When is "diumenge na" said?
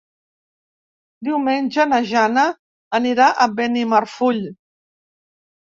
1.27-1.99